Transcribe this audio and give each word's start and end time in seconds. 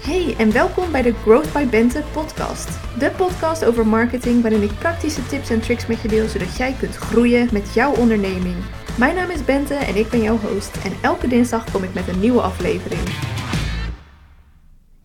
Hey 0.00 0.34
en 0.38 0.52
welkom 0.52 0.92
bij 0.92 1.02
de 1.02 1.12
Growth 1.12 1.52
by 1.52 1.66
Bente 1.66 2.02
podcast. 2.12 2.68
De 2.98 3.10
podcast 3.16 3.64
over 3.64 3.86
marketing 3.86 4.42
waarin 4.42 4.62
ik 4.62 4.78
praktische 4.78 5.26
tips 5.26 5.50
en 5.50 5.60
tricks 5.60 5.86
met 5.86 6.00
je 6.00 6.08
deel 6.08 6.28
zodat 6.28 6.56
jij 6.56 6.72
kunt 6.78 6.96
groeien 6.96 7.48
met 7.52 7.74
jouw 7.74 7.94
onderneming. 7.94 8.56
Mijn 8.98 9.14
naam 9.14 9.30
is 9.30 9.44
Bente 9.44 9.74
en 9.74 9.96
ik 9.96 10.08
ben 10.08 10.22
jouw 10.22 10.36
host 10.36 10.84
en 10.84 10.92
elke 11.02 11.28
dinsdag 11.28 11.70
kom 11.70 11.82
ik 11.82 11.94
met 11.94 12.08
een 12.08 12.20
nieuwe 12.20 12.40
aflevering. 12.40 13.00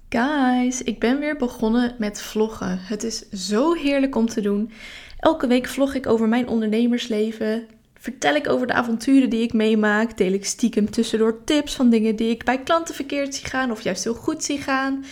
Guys, 0.10 0.83
ik 0.83 0.99
ben 0.99 1.19
weer 1.19 1.37
begonnen 1.37 1.96
met 1.97 2.21
vloggen. 2.21 2.79
Het 2.81 3.03
is 3.03 3.29
zo 3.29 3.73
heerlijk 3.73 4.15
om 4.15 4.27
te 4.27 4.41
doen. 4.41 4.71
Elke 5.19 5.47
week 5.47 5.67
vlog 5.67 5.93
ik 5.93 6.07
over 6.07 6.27
mijn 6.27 6.47
ondernemersleven, 6.47 7.67
vertel 8.06 8.35
ik 8.35 8.49
over 8.49 8.67
de 8.67 8.74
avonturen 8.74 9.29
die 9.29 9.42
ik 9.42 9.53
meemaak. 9.53 10.17
Deel 10.17 10.33
ik 10.33 10.46
stiekem 10.46 10.92
tussendoor 10.92 11.44
tips 11.44 11.76
van 11.76 11.90
dingen 11.90 12.15
die 12.15 12.29
ik 12.29 12.44
bij 12.44 12.63
klanten 12.63 12.96
verkeerd 12.96 13.35
zie 13.35 13.46
gaan 13.46 13.72
of 13.72 13.81
juist 13.81 14.04
heel 14.04 14.13
goed 14.13 14.44
zie 14.44 14.62
gaan. 14.62 15.05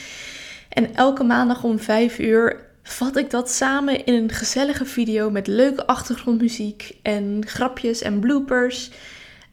En 0.70 0.96
elke 0.96 1.24
maandag 1.24 1.64
om 1.64 1.80
5 1.80 2.20
uur 2.20 2.66
vat 2.84 3.18
ik 3.18 3.30
dat 3.30 3.50
samen 3.50 4.06
in 4.06 4.14
een 4.14 4.30
gezellige 4.30 4.86
video 4.86 5.30
met 5.30 5.48
leuke 5.48 5.88
achtergrondmuziek 5.88 6.98
en 7.02 7.44
grapjes 7.48 8.02
en 8.02 8.20
bloopers. 8.20 8.92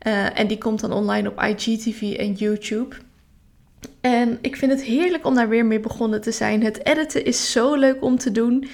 Uh, 0.07 0.39
en 0.39 0.47
die 0.47 0.59
komt 0.59 0.81
dan 0.81 0.93
online 0.93 1.29
op 1.29 1.43
IGTV 1.43 2.17
en 2.19 2.33
YouTube. 2.33 2.97
En 4.01 4.39
ik 4.41 4.57
vind 4.57 4.73
het 4.73 4.83
heerlijk 4.83 5.27
om 5.27 5.35
daar 5.35 5.49
weer 5.49 5.67
mee 5.67 5.81
begonnen 5.81 6.21
te 6.21 6.33
zijn. 6.33 6.63
Het 6.63 6.87
editen 6.87 7.25
is 7.25 7.53
zo 7.53 7.75
leuk 7.75 8.03
om 8.03 8.19
te 8.19 8.33
doen. 8.33 8.69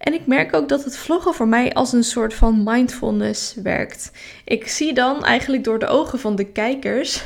En 0.00 0.14
ik 0.14 0.26
merk 0.26 0.54
ook 0.54 0.68
dat 0.68 0.84
het 0.84 0.96
vloggen 0.96 1.34
voor 1.34 1.48
mij 1.48 1.72
als 1.72 1.92
een 1.92 2.04
soort 2.04 2.34
van 2.34 2.62
mindfulness 2.64 3.54
werkt. 3.54 4.10
Ik 4.44 4.68
zie 4.68 4.92
dan 4.92 5.24
eigenlijk 5.24 5.64
door 5.64 5.78
de 5.78 5.86
ogen 5.86 6.18
van 6.18 6.36
de 6.36 6.44
kijkers 6.44 7.22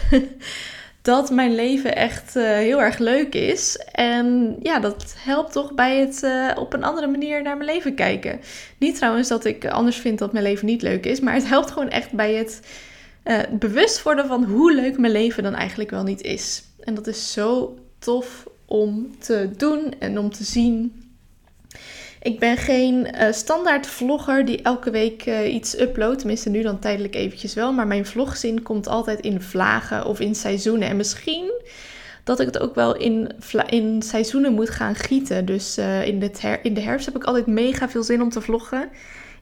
dat 1.02 1.30
mijn 1.30 1.54
leven 1.54 1.96
echt 1.96 2.36
uh, 2.36 2.44
heel 2.44 2.82
erg 2.82 2.98
leuk 2.98 3.34
is. 3.34 3.76
En 3.92 4.56
ja, 4.62 4.78
dat 4.78 5.14
helpt 5.18 5.52
toch 5.52 5.74
bij 5.74 5.98
het 5.98 6.22
uh, 6.22 6.50
op 6.54 6.72
een 6.72 6.84
andere 6.84 7.06
manier 7.06 7.42
naar 7.42 7.56
mijn 7.56 7.70
leven 7.70 7.94
kijken. 7.94 8.40
Niet 8.78 8.96
trouwens 8.96 9.28
dat 9.28 9.44
ik 9.44 9.66
anders 9.66 9.96
vind 9.96 10.18
dat 10.18 10.32
mijn 10.32 10.44
leven 10.44 10.66
niet 10.66 10.82
leuk 10.82 11.06
is, 11.06 11.20
maar 11.20 11.34
het 11.34 11.48
helpt 11.48 11.70
gewoon 11.70 11.90
echt 11.90 12.12
bij 12.12 12.34
het 12.34 12.60
uh, 13.24 13.38
bewust 13.50 14.02
worden 14.02 14.26
van 14.26 14.44
hoe 14.44 14.74
leuk 14.74 14.98
mijn 14.98 15.12
leven 15.12 15.42
dan 15.42 15.54
eigenlijk 15.54 15.90
wel 15.90 16.02
niet 16.02 16.22
is. 16.22 16.62
En 16.80 16.94
dat 16.94 17.06
is 17.06 17.32
zo 17.32 17.78
tof 17.98 18.46
om 18.66 19.18
te 19.18 19.50
doen 19.56 19.94
en 19.98 20.18
om 20.18 20.30
te 20.30 20.44
zien. 20.44 21.03
Ik 22.24 22.38
ben 22.38 22.56
geen 22.56 23.08
uh, 23.14 23.32
standaard 23.32 23.86
vlogger 23.86 24.44
die 24.44 24.62
elke 24.62 24.90
week 24.90 25.26
uh, 25.26 25.54
iets 25.54 25.78
uploadt. 25.80 26.18
Tenminste, 26.18 26.50
nu 26.50 26.62
dan 26.62 26.78
tijdelijk 26.78 27.14
eventjes 27.14 27.54
wel. 27.54 27.72
Maar 27.72 27.86
mijn 27.86 28.06
vlogzin 28.06 28.62
komt 28.62 28.88
altijd 28.88 29.20
in 29.20 29.40
vlagen 29.40 30.04
of 30.04 30.20
in 30.20 30.34
seizoenen. 30.34 30.88
En 30.88 30.96
misschien 30.96 31.52
dat 32.22 32.40
ik 32.40 32.46
het 32.46 32.58
ook 32.58 32.74
wel 32.74 32.96
in, 32.96 33.30
in 33.66 34.02
seizoenen 34.02 34.52
moet 34.52 34.70
gaan 34.70 34.94
gieten. 34.94 35.44
Dus 35.44 35.78
uh, 35.78 36.06
in, 36.06 36.18
de 36.20 36.58
in 36.62 36.74
de 36.74 36.80
herfst 36.80 37.06
heb 37.06 37.16
ik 37.16 37.24
altijd 37.24 37.46
mega 37.46 37.88
veel 37.88 38.02
zin 38.02 38.22
om 38.22 38.28
te 38.28 38.40
vloggen. 38.40 38.88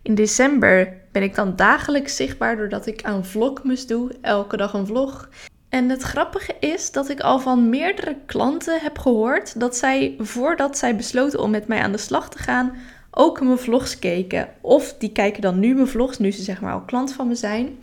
In 0.02 0.14
december 0.14 0.96
ben 1.12 1.22
ik 1.22 1.34
dan 1.34 1.56
dagelijks 1.56 2.16
zichtbaar 2.16 2.56
doordat 2.56 2.86
ik 2.86 3.02
aan 3.02 3.24
vlogmus 3.24 3.86
doe. 3.86 4.10
Elke 4.20 4.56
dag 4.56 4.72
een 4.72 4.86
vlog. 4.86 5.28
En 5.72 5.88
het 5.88 6.02
grappige 6.02 6.54
is 6.60 6.90
dat 6.90 7.08
ik 7.08 7.20
al 7.20 7.40
van 7.40 7.68
meerdere 7.68 8.16
klanten 8.26 8.80
heb 8.80 8.98
gehoord 8.98 9.60
dat 9.60 9.76
zij 9.76 10.14
voordat 10.18 10.78
zij 10.78 10.96
besloten 10.96 11.40
om 11.40 11.50
met 11.50 11.66
mij 11.66 11.80
aan 11.80 11.92
de 11.92 11.98
slag 11.98 12.30
te 12.30 12.38
gaan, 12.38 12.76
ook 13.10 13.40
mijn 13.40 13.58
vlogs 13.58 13.98
keken. 13.98 14.48
Of 14.60 14.94
die 14.98 15.12
kijken 15.12 15.42
dan 15.42 15.58
nu 15.58 15.74
mijn 15.74 15.86
vlogs, 15.86 16.18
nu 16.18 16.30
ze 16.30 16.42
zeg 16.42 16.60
maar 16.60 16.72
al 16.72 16.84
klant 16.84 17.12
van 17.12 17.28
me 17.28 17.34
zijn. 17.34 17.78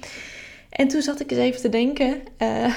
En 0.70 0.88
toen 0.88 1.02
zat 1.02 1.20
ik 1.20 1.32
eens 1.32 1.40
even 1.40 1.62
te 1.62 1.70
denken. 1.70 2.22
Uh, 2.38 2.74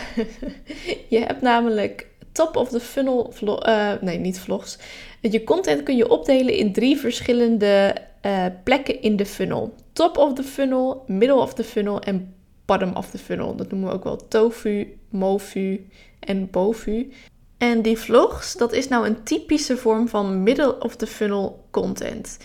je 1.14 1.18
hebt 1.18 1.42
namelijk 1.42 2.06
top 2.32 2.56
of 2.56 2.68
the 2.68 2.80
funnel, 2.80 3.32
uh, 3.42 3.92
nee 4.00 4.18
niet 4.18 4.40
vlogs. 4.40 4.78
Je 5.20 5.44
content 5.44 5.82
kun 5.82 5.96
je 5.96 6.10
opdelen 6.10 6.54
in 6.54 6.72
drie 6.72 6.96
verschillende 6.96 7.94
uh, 8.26 8.46
plekken 8.64 9.02
in 9.02 9.16
de 9.16 9.26
funnel. 9.26 9.74
Top 9.92 10.16
of 10.16 10.32
the 10.32 10.44
funnel, 10.44 11.04
middle 11.06 11.40
of 11.40 11.54
the 11.54 11.64
funnel 11.64 12.00
en 12.00 12.34
bottom 12.72 12.96
of 12.96 13.10
the 13.10 13.18
funnel. 13.18 13.56
Dat 13.56 13.70
noemen 13.70 13.88
we 13.88 13.94
ook 13.94 14.04
wel 14.04 14.28
tofu, 14.28 14.98
mofu 15.08 15.86
en 16.20 16.50
bofu. 16.50 17.12
En 17.58 17.82
die 17.82 17.98
vlogs, 17.98 18.54
dat 18.54 18.72
is 18.72 18.88
nou 18.88 19.06
een 19.06 19.22
typische 19.22 19.76
vorm 19.76 20.08
van 20.08 20.42
middle 20.42 20.78
of 20.80 20.96
the 20.96 21.06
funnel 21.06 21.64
content. 21.70 22.38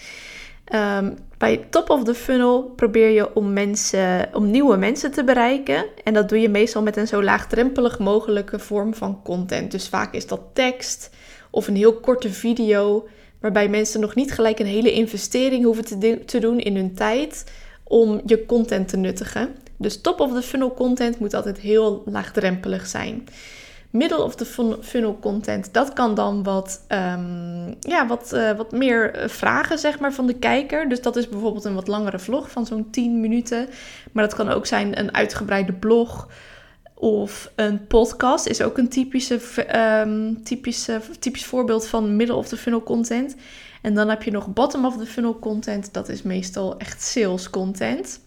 Um, 0.74 1.18
bij 1.38 1.66
top 1.70 1.90
of 1.90 2.04
the 2.04 2.14
funnel 2.14 2.64
probeer 2.64 3.10
je 3.10 3.36
om, 3.36 3.54
mensen, 3.54 4.30
om 4.34 4.52
nieuwe 4.52 4.78
mensen 4.78 5.12
te 5.12 5.24
bereiken. 5.24 5.86
En 6.04 6.14
dat 6.14 6.30
doe 6.30 6.40
je 6.40 6.50
meestal 6.50 6.82
met 6.82 6.98
een 6.98 7.08
zo 7.08 7.24
laagdrempelig 7.24 8.00
mogelijke 8.00 8.60
vorm 8.60 8.94
van 8.94 9.22
content. 9.24 9.72
Dus 9.72 9.88
vaak 9.88 10.14
is 10.14 10.28
dat 10.28 10.42
tekst 10.54 11.10
of 11.50 11.68
een 11.68 11.76
heel 11.76 11.94
korte 11.94 12.30
video. 12.30 13.08
Waarbij 13.40 13.70
mensen 13.70 14.00
nog 14.00 14.16
niet 14.16 14.34
gelijk 14.34 14.60
een 14.60 14.66
hele 14.66 14.92
investering 14.92 15.64
hoeven 15.64 16.00
te 16.26 16.40
doen 16.40 16.60
in 16.60 16.76
hun 16.76 16.96
tijd 16.96 17.52
om 17.84 18.22
je 18.26 18.46
content 18.46 18.88
te 18.88 18.98
nuttigen. 18.98 19.56
Dus 19.78 20.02
top 20.02 20.20
of 20.20 20.34
the 20.34 20.42
funnel 20.42 20.74
content 20.74 21.20
moet 21.20 21.34
altijd 21.34 21.60
heel 21.60 22.04
laagdrempelig 22.06 22.88
zijn. 22.88 23.28
Middle 23.90 24.24
of 24.24 24.36
the 24.36 24.78
funnel 24.82 25.18
content, 25.20 25.74
dat 25.74 25.94
kan 25.94 26.16
dan 26.16 26.44
wat, 26.44 26.86
um, 26.88 27.76
ja, 27.80 28.08
wat, 28.08 28.32
uh, 28.34 28.52
wat 28.52 28.72
meer 28.72 29.14
eh, 29.14 29.30
vragen 29.30 29.80
zeg 29.80 30.00
maar, 30.00 30.14
van 30.14 30.28
de 30.28 30.34
kijker. 30.34 30.90
Dus 30.90 31.02
dat 31.02 31.16
is 31.16 31.30
bijvoorbeeld 31.30 31.66
een 31.66 31.74
wat 31.74 31.88
langere 31.88 32.20
vlog 32.20 32.52
van 32.52 32.66
zo'n 32.66 32.90
10 32.90 33.20
minuten. 33.20 33.70
Maar 34.12 34.24
dat 34.24 34.36
kan 34.36 34.50
ook 34.50 34.66
zijn 34.66 35.00
een 35.00 35.14
uitgebreide 35.14 35.74
blog 35.74 36.28
of 36.94 37.52
een 37.56 37.88
podcast. 37.88 38.48
Is 38.48 38.62
ook 38.62 38.78
een 38.78 38.90
typische, 38.90 39.40
um, 40.02 40.44
typische, 40.44 41.02
typisch 41.20 41.46
voorbeeld 41.46 41.88
van 41.88 42.16
middle 42.16 42.36
of 42.36 42.48
the 42.48 42.58
funnel 42.58 42.84
content. 42.84 43.36
En 43.82 43.94
dan 43.94 44.10
heb 44.10 44.24
je 44.24 44.32
nog 44.32 44.54
bottom 44.54 44.86
of 44.86 44.98
the 44.98 45.06
funnel 45.06 45.40
content. 45.40 45.94
Dat 45.94 46.10
is 46.10 46.22
meestal 46.22 46.78
echt 46.78 47.02
sales 47.02 47.50
content. 47.50 48.20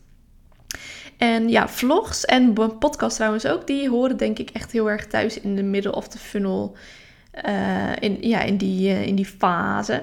En 1.20 1.48
ja, 1.48 1.68
vlogs 1.68 2.24
en 2.24 2.52
podcast 2.78 3.16
trouwens 3.16 3.46
ook, 3.46 3.66
die 3.66 3.88
horen 3.88 4.16
denk 4.16 4.38
ik 4.38 4.50
echt 4.50 4.72
heel 4.72 4.90
erg 4.90 5.06
thuis 5.06 5.40
in 5.40 5.56
de 5.56 5.62
middle 5.62 5.94
of 5.94 6.08
the 6.08 6.18
funnel. 6.18 6.76
Uh, 7.46 7.92
in, 7.98 8.16
ja, 8.20 8.40
in 8.40 8.56
die, 8.56 8.90
uh, 8.90 9.06
in 9.06 9.14
die 9.14 9.26
fase. 9.26 10.02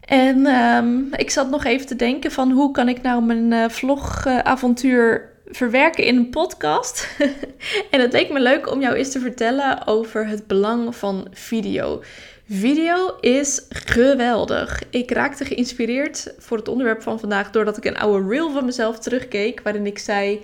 En 0.00 0.46
um, 0.46 1.08
ik 1.14 1.30
zat 1.30 1.50
nog 1.50 1.64
even 1.64 1.86
te 1.86 1.96
denken 1.96 2.30
van 2.30 2.50
hoe 2.50 2.70
kan 2.70 2.88
ik 2.88 3.02
nou 3.02 3.22
mijn 3.22 3.52
uh, 3.52 3.68
vlogavontuur 3.68 5.32
verwerken 5.46 6.04
in 6.04 6.16
een 6.16 6.30
podcast. 6.30 7.08
en 7.90 8.00
het 8.00 8.12
leek 8.12 8.30
me 8.30 8.40
leuk 8.40 8.70
om 8.70 8.80
jou 8.80 8.94
eens 8.94 9.12
te 9.12 9.20
vertellen 9.20 9.86
over 9.86 10.26
het 10.26 10.46
belang 10.46 10.96
van 10.96 11.26
video. 11.30 12.02
Video 12.48 13.16
is 13.20 13.66
geweldig. 13.68 14.82
Ik 14.90 15.10
raakte 15.10 15.44
geïnspireerd 15.44 16.34
voor 16.38 16.56
het 16.56 16.68
onderwerp 16.68 17.02
van 17.02 17.20
vandaag 17.20 17.50
doordat 17.50 17.76
ik 17.76 17.84
een 17.84 17.96
oude 17.96 18.28
reel 18.28 18.52
van 18.52 18.64
mezelf 18.64 18.98
terugkeek, 18.98 19.60
waarin 19.62 19.86
ik 19.86 19.98
zei 19.98 20.40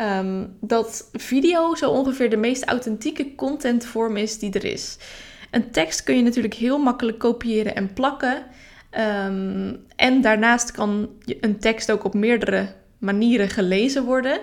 um, 0.00 0.56
dat 0.60 1.08
video 1.12 1.74
zo 1.74 1.90
ongeveer 1.90 2.30
de 2.30 2.36
meest 2.36 2.64
authentieke 2.64 3.34
contentvorm 3.34 4.16
is 4.16 4.38
die 4.38 4.52
er 4.52 4.64
is. 4.64 4.98
Een 5.50 5.70
tekst 5.70 6.02
kun 6.02 6.16
je 6.16 6.22
natuurlijk 6.22 6.54
heel 6.54 6.78
makkelijk 6.78 7.18
kopiëren 7.18 7.74
en 7.74 7.92
plakken. 7.92 8.44
Um, 9.26 9.84
en 9.96 10.20
daarnaast 10.20 10.70
kan 10.70 11.08
een 11.40 11.58
tekst 11.58 11.92
ook 11.92 12.04
op 12.04 12.14
meerdere 12.14 12.68
manieren 12.98 13.48
gelezen 13.48 14.04
worden. 14.04 14.38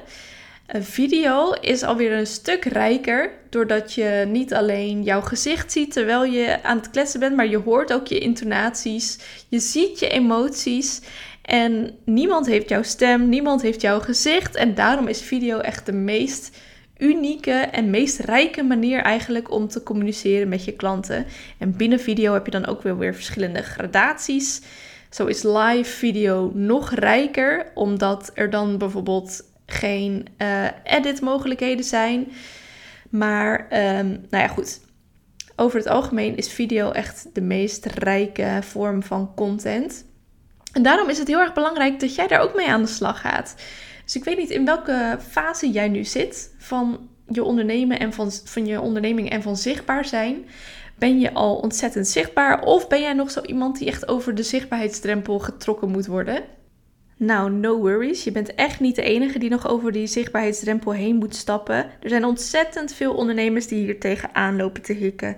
Een 0.67 0.83
video 0.83 1.51
is 1.51 1.83
alweer 1.83 2.11
een 2.11 2.27
stuk 2.27 2.65
rijker, 2.65 3.31
doordat 3.49 3.93
je 3.93 4.25
niet 4.27 4.53
alleen 4.53 5.03
jouw 5.03 5.21
gezicht 5.21 5.71
ziet 5.71 5.93
terwijl 5.93 6.23
je 6.23 6.63
aan 6.63 6.77
het 6.77 6.89
kletsen 6.89 7.19
bent, 7.19 7.35
maar 7.35 7.47
je 7.47 7.57
hoort 7.57 7.93
ook 7.93 8.07
je 8.07 8.19
intonaties, 8.19 9.19
je 9.49 9.59
ziet 9.59 9.99
je 9.99 10.09
emoties 10.09 11.01
en 11.41 11.97
niemand 12.05 12.45
heeft 12.45 12.69
jouw 12.69 12.83
stem, 12.83 13.29
niemand 13.29 13.61
heeft 13.61 13.81
jouw 13.81 13.99
gezicht 13.99 14.55
en 14.55 14.75
daarom 14.75 15.07
is 15.07 15.21
video 15.21 15.59
echt 15.59 15.85
de 15.85 15.93
meest 15.93 16.57
unieke 16.97 17.51
en 17.51 17.89
meest 17.89 18.19
rijke 18.19 18.63
manier 18.63 18.99
eigenlijk 18.99 19.51
om 19.51 19.67
te 19.67 19.83
communiceren 19.83 20.47
met 20.47 20.65
je 20.65 20.71
klanten. 20.71 21.25
En 21.57 21.77
binnen 21.77 21.99
video 21.99 22.33
heb 22.33 22.45
je 22.45 22.51
dan 22.51 22.65
ook 22.65 22.81
weer, 22.81 22.97
weer 22.97 23.15
verschillende 23.15 23.61
gradaties. 23.61 24.61
Zo 25.09 25.25
is 25.25 25.43
live 25.43 25.91
video 25.91 26.51
nog 26.53 26.91
rijker, 26.91 27.71
omdat 27.73 28.31
er 28.33 28.49
dan 28.49 28.77
bijvoorbeeld 28.77 29.51
geen 29.73 30.27
uh, 30.37 30.67
edit 30.83 31.21
mogelijkheden 31.21 31.85
zijn. 31.85 32.31
Maar 33.09 33.59
um, 33.59 34.07
nou 34.07 34.43
ja, 34.43 34.47
goed. 34.47 34.81
Over 35.55 35.77
het 35.77 35.87
algemeen 35.87 36.35
is 36.35 36.53
video 36.53 36.91
echt 36.91 37.27
de 37.33 37.41
meest 37.41 37.85
rijke 37.85 38.59
vorm 38.61 39.03
van 39.03 39.31
content. 39.35 40.05
En 40.73 40.83
daarom 40.83 41.09
is 41.09 41.17
het 41.17 41.27
heel 41.27 41.39
erg 41.39 41.53
belangrijk 41.53 41.99
dat 41.99 42.15
jij 42.15 42.27
daar 42.27 42.41
ook 42.41 42.55
mee 42.55 42.69
aan 42.69 42.81
de 42.81 42.87
slag 42.87 43.21
gaat. 43.21 43.55
Dus 44.03 44.15
ik 44.15 44.23
weet 44.23 44.37
niet 44.37 44.49
in 44.49 44.65
welke 44.65 45.17
fase 45.29 45.69
jij 45.69 45.87
nu 45.87 46.03
zit 46.03 46.55
van 46.57 47.09
je 47.27 47.43
ondernemen 47.43 47.99
en 47.99 48.13
van, 48.13 48.31
van 48.43 48.65
je 48.65 48.81
onderneming 48.81 49.29
en 49.29 49.41
van 49.41 49.57
zichtbaar 49.57 50.05
zijn. 50.05 50.45
Ben 50.95 51.19
je 51.19 51.33
al 51.33 51.55
ontzettend 51.55 52.07
zichtbaar 52.07 52.63
of 52.63 52.87
ben 52.87 53.01
jij 53.01 53.13
nog 53.13 53.31
zo 53.31 53.41
iemand 53.41 53.77
die 53.77 53.87
echt 53.87 54.07
over 54.07 54.35
de 54.35 54.43
zichtbaarheidsdrempel 54.43 55.39
getrokken 55.39 55.89
moet 55.89 56.05
worden? 56.05 56.43
Nou, 57.17 57.51
no 57.51 57.77
worries. 57.77 58.23
Je 58.23 58.31
bent 58.31 58.55
echt 58.55 58.79
niet 58.79 58.95
de 58.95 59.01
enige 59.01 59.39
die 59.39 59.49
nog 59.49 59.67
over 59.67 59.91
die 59.91 60.07
zichtbaarheidsdrempel 60.07 60.91
heen 60.91 61.15
moet 61.15 61.35
stappen. 61.35 61.75
Er 62.01 62.09
zijn 62.09 62.25
ontzettend 62.25 62.93
veel 62.93 63.13
ondernemers 63.13 63.67
die 63.67 63.83
hier 63.83 63.99
tegenaan 63.99 64.55
lopen 64.55 64.81
te 64.81 64.93
hikken. 64.93 65.35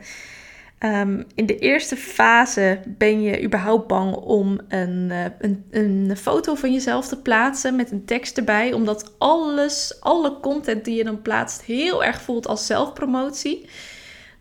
Ehm, 0.77 1.23
in 1.35 1.45
de 1.45 1.57
eerste 1.57 1.95
fase 1.95 2.79
ben 2.85 3.21
je 3.21 3.43
überhaupt 3.43 3.87
bang 3.87 4.15
om 4.15 4.59
een, 4.67 5.09
uh, 5.09 5.25
een, 5.39 5.65
een 5.71 6.17
foto 6.17 6.55
van 6.55 6.73
jezelf 6.73 7.07
te 7.07 7.21
plaatsen 7.21 7.75
met 7.75 7.91
een 7.91 8.05
tekst 8.05 8.37
erbij, 8.37 8.73
omdat 8.73 9.13
alles, 9.17 9.97
alle 9.99 10.39
content 10.39 10.85
die 10.85 10.95
je 10.95 11.03
dan 11.03 11.21
plaatst 11.21 11.61
heel 11.61 12.03
erg 12.03 12.21
voelt 12.21 12.47
als 12.47 12.65
zelfpromotie. 12.65 13.69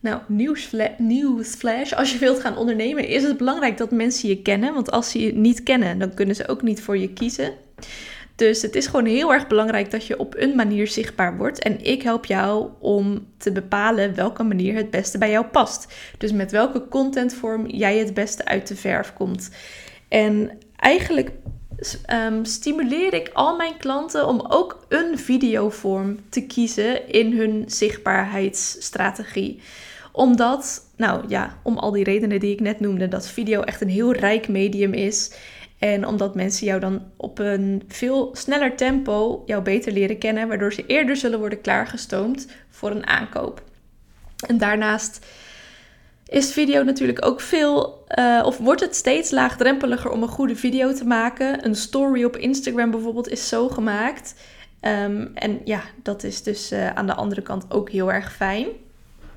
Nou, 0.04 0.20
nieuwsflash. 0.98 1.92
Als 1.92 2.12
je 2.12 2.18
wilt 2.18 2.40
gaan 2.40 2.56
ondernemen, 2.56 3.08
is 3.08 3.22
het 3.22 3.36
belangrijk 3.36 3.76
dat 3.76 3.90
mensen 3.90 4.28
je 4.28 4.42
kennen. 4.42 4.74
Want 4.74 4.90
als 4.90 5.10
ze 5.10 5.18
je 5.18 5.34
niet 5.34 5.62
kennen, 5.62 5.98
dan 5.98 6.14
kunnen 6.14 6.34
ze 6.34 6.48
ook 6.48 6.62
niet 6.62 6.82
voor 6.82 6.98
je 6.98 7.12
kiezen. 7.12 7.52
Dus 8.36 8.62
het 8.62 8.74
is 8.74 8.86
gewoon 8.86 9.04
heel 9.04 9.32
erg 9.32 9.46
belangrijk 9.46 9.90
dat 9.90 10.06
je 10.06 10.18
op 10.18 10.34
een 10.36 10.56
manier 10.56 10.88
zichtbaar 10.88 11.36
wordt. 11.36 11.58
En 11.58 11.84
ik 11.84 12.02
help 12.02 12.24
jou 12.24 12.68
om 12.78 13.26
te 13.36 13.52
bepalen 13.52 14.14
welke 14.14 14.42
manier 14.42 14.74
het 14.74 14.90
beste 14.90 15.18
bij 15.18 15.30
jou 15.30 15.46
past. 15.46 15.94
Dus 16.18 16.32
met 16.32 16.50
welke 16.50 16.88
contentvorm 16.88 17.66
jij 17.66 17.98
het 17.98 18.14
beste 18.14 18.44
uit 18.44 18.68
de 18.68 18.76
verf 18.76 19.12
komt. 19.12 19.50
En 20.08 20.50
eigenlijk 20.76 21.30
um, 22.12 22.44
stimuleer 22.44 23.14
ik 23.14 23.30
al 23.32 23.56
mijn 23.56 23.76
klanten 23.76 24.26
om 24.26 24.44
ook 24.48 24.86
een 24.88 25.18
videovorm 25.18 26.18
te 26.28 26.46
kiezen 26.46 27.08
in 27.08 27.38
hun 27.38 27.64
zichtbaarheidsstrategie 27.66 29.60
omdat, 30.16 30.90
nou 30.96 31.24
ja, 31.28 31.58
om 31.62 31.78
al 31.78 31.90
die 31.90 32.04
redenen 32.04 32.40
die 32.40 32.52
ik 32.52 32.60
net 32.60 32.80
noemde, 32.80 33.08
dat 33.08 33.28
video 33.28 33.60
echt 33.60 33.80
een 33.80 33.88
heel 33.88 34.12
rijk 34.12 34.48
medium 34.48 34.92
is. 34.92 35.34
En 35.78 36.06
omdat 36.06 36.34
mensen 36.34 36.66
jou 36.66 36.80
dan 36.80 37.02
op 37.16 37.38
een 37.38 37.82
veel 37.88 38.30
sneller 38.32 38.76
tempo 38.76 39.42
jou 39.46 39.62
beter 39.62 39.92
leren 39.92 40.18
kennen, 40.18 40.48
waardoor 40.48 40.72
ze 40.72 40.86
eerder 40.86 41.16
zullen 41.16 41.38
worden 41.38 41.60
klaargestoomd 41.60 42.46
voor 42.70 42.90
een 42.90 43.06
aankoop. 43.06 43.62
En 44.46 44.58
daarnaast 44.58 45.26
is 46.26 46.52
video 46.52 46.82
natuurlijk 46.82 47.24
ook 47.26 47.40
veel, 47.40 48.04
uh, 48.18 48.42
of 48.44 48.58
wordt 48.58 48.80
het 48.80 48.96
steeds 48.96 49.30
laagdrempeliger 49.30 50.10
om 50.10 50.22
een 50.22 50.28
goede 50.28 50.56
video 50.56 50.92
te 50.92 51.04
maken. 51.04 51.64
Een 51.66 51.76
story 51.76 52.24
op 52.24 52.36
Instagram 52.36 52.90
bijvoorbeeld 52.90 53.28
is 53.28 53.48
zo 53.48 53.68
gemaakt. 53.68 54.34
Um, 54.80 55.30
en 55.34 55.60
ja, 55.64 55.80
dat 56.02 56.24
is 56.24 56.42
dus 56.42 56.72
uh, 56.72 56.94
aan 56.94 57.06
de 57.06 57.14
andere 57.14 57.42
kant 57.42 57.64
ook 57.68 57.90
heel 57.90 58.12
erg 58.12 58.32
fijn. 58.32 58.66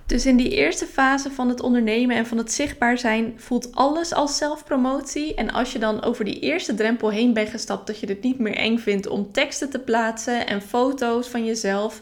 Dus 0.07 0.25
in 0.25 0.37
die 0.37 0.49
eerste 0.49 0.85
fase 0.85 1.31
van 1.31 1.49
het 1.49 1.61
ondernemen 1.61 2.15
en 2.15 2.25
van 2.25 2.37
het 2.37 2.51
zichtbaar 2.51 2.97
zijn 2.97 3.33
voelt 3.37 3.75
alles 3.75 4.13
als 4.13 4.37
zelfpromotie. 4.37 5.35
En 5.35 5.51
als 5.51 5.71
je 5.71 5.79
dan 5.79 6.03
over 6.03 6.25
die 6.25 6.39
eerste 6.39 6.73
drempel 6.73 7.09
heen 7.09 7.33
bent 7.33 7.49
gestapt, 7.49 7.87
dat 7.87 7.99
je 7.99 8.07
het 8.07 8.21
niet 8.21 8.39
meer 8.39 8.55
eng 8.55 8.77
vindt 8.77 9.07
om 9.07 9.31
teksten 9.31 9.69
te 9.69 9.79
plaatsen 9.79 10.47
en 10.47 10.61
foto's 10.61 11.27
van 11.27 11.45
jezelf, 11.45 12.01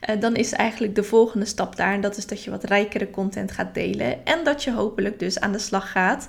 eh, 0.00 0.20
dan 0.20 0.36
is 0.36 0.52
eigenlijk 0.52 0.94
de 0.94 1.02
volgende 1.02 1.46
stap 1.46 1.76
daar. 1.76 1.92
En 1.92 2.00
dat 2.00 2.16
is 2.16 2.26
dat 2.26 2.44
je 2.44 2.50
wat 2.50 2.64
rijkere 2.64 3.10
content 3.10 3.52
gaat 3.52 3.74
delen 3.74 4.26
en 4.26 4.44
dat 4.44 4.64
je 4.64 4.72
hopelijk 4.72 5.18
dus 5.18 5.40
aan 5.40 5.52
de 5.52 5.58
slag 5.58 5.90
gaat 5.90 6.28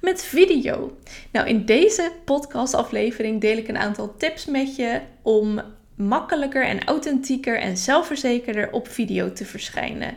met 0.00 0.24
video. 0.24 0.96
Nou, 1.32 1.48
in 1.48 1.64
deze 1.64 2.12
podcastaflevering 2.24 3.40
deel 3.40 3.56
ik 3.56 3.68
een 3.68 3.78
aantal 3.78 4.14
tips 4.16 4.46
met 4.46 4.76
je 4.76 5.00
om 5.22 5.60
makkelijker 5.98 6.64
en 6.64 6.84
authentieker 6.84 7.58
en 7.58 7.76
zelfverzekerder 7.76 8.72
op 8.72 8.88
video 8.88 9.32
te 9.32 9.44
verschijnen. 9.44 10.16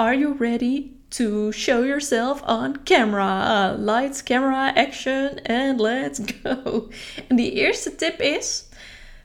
Are 0.00 0.14
you 0.14 0.36
ready 0.38 0.92
to 1.08 1.50
show 1.50 1.82
yourself 1.82 2.42
on 2.46 2.76
camera? 2.84 3.74
Lights, 3.78 4.22
camera, 4.22 4.72
action 4.76 5.40
and 5.44 5.80
let's 5.80 6.20
go. 6.42 6.88
En 7.28 7.36
die 7.36 7.52
eerste 7.52 7.94
tip 7.94 8.20
is: 8.20 8.64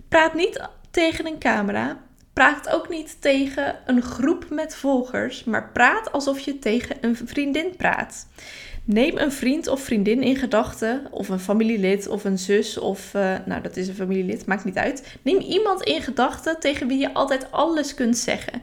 praat 0.09 0.33
niet 0.33 0.69
tegen 0.91 1.25
een 1.25 1.39
camera. 1.39 2.01
Praat 2.33 2.69
ook 2.69 2.89
niet 2.89 3.21
tegen 3.21 3.75
een 3.85 4.01
groep 4.01 4.49
met 4.49 4.75
volgers, 4.75 5.43
maar 5.43 5.71
praat 5.71 6.11
alsof 6.11 6.39
je 6.39 6.59
tegen 6.59 6.97
een 7.01 7.15
vriendin 7.15 7.75
praat. 7.77 8.27
Neem 8.85 9.17
een 9.17 9.31
vriend 9.31 9.67
of 9.67 9.81
vriendin 9.81 10.21
in 10.21 10.35
gedachten, 10.35 11.07
of 11.11 11.29
een 11.29 11.39
familielid 11.39 12.07
of 12.07 12.23
een 12.23 12.37
zus, 12.39 12.77
of 12.77 13.13
uh, 13.13 13.35
nou 13.45 13.61
dat 13.61 13.77
is 13.77 13.87
een 13.87 13.95
familielid, 13.95 14.45
maakt 14.45 14.65
niet 14.65 14.77
uit. 14.77 15.17
Neem 15.21 15.39
iemand 15.39 15.81
in 15.81 16.01
gedachten 16.01 16.59
tegen 16.59 16.87
wie 16.87 16.99
je 16.99 17.13
altijd 17.13 17.51
alles 17.51 17.93
kunt 17.93 18.17
zeggen. 18.17 18.61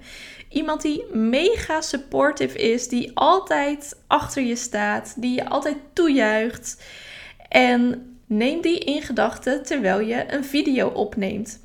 Iemand 0.50 0.82
die 0.82 1.04
mega 1.12 1.80
supportive 1.80 2.58
is, 2.58 2.88
die 2.88 3.10
altijd 3.14 3.96
achter 4.06 4.42
je 4.42 4.56
staat, 4.56 5.14
die 5.16 5.34
je 5.34 5.48
altijd 5.48 5.76
toejuicht. 5.92 6.82
En 7.48 8.10
neem 8.26 8.60
die 8.60 8.78
in 8.78 9.02
gedachten 9.02 9.62
terwijl 9.62 10.00
je 10.00 10.32
een 10.32 10.44
video 10.44 10.88
opneemt. 10.88 11.60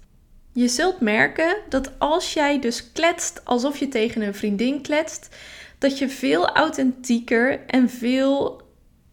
Je 0.53 0.67
zult 0.67 0.99
merken 0.99 1.57
dat 1.69 1.99
als 1.99 2.33
jij 2.33 2.59
dus 2.59 2.91
kletst 2.91 3.45
alsof 3.45 3.77
je 3.77 3.87
tegen 3.87 4.21
een 4.21 4.35
vriendin 4.35 4.81
kletst, 4.81 5.35
dat 5.77 5.97
je 5.97 6.09
veel 6.09 6.47
authentieker 6.47 7.59
en 7.67 7.89
veel 7.89 8.61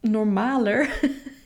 normaler 0.00 0.88